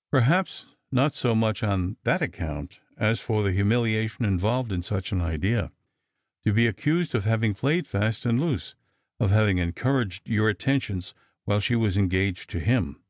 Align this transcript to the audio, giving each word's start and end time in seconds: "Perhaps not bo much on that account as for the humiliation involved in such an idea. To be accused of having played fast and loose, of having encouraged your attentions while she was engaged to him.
"Perhaps 0.10 0.66
not 0.90 1.16
bo 1.22 1.32
much 1.36 1.62
on 1.62 1.96
that 2.02 2.20
account 2.20 2.80
as 2.96 3.20
for 3.20 3.44
the 3.44 3.52
humiliation 3.52 4.24
involved 4.24 4.72
in 4.72 4.82
such 4.82 5.12
an 5.12 5.20
idea. 5.20 5.70
To 6.44 6.52
be 6.52 6.66
accused 6.66 7.14
of 7.14 7.22
having 7.22 7.54
played 7.54 7.86
fast 7.86 8.26
and 8.26 8.40
loose, 8.40 8.74
of 9.20 9.30
having 9.30 9.58
encouraged 9.58 10.28
your 10.28 10.48
attentions 10.48 11.14
while 11.44 11.60
she 11.60 11.76
was 11.76 11.96
engaged 11.96 12.50
to 12.50 12.58
him. 12.58 13.00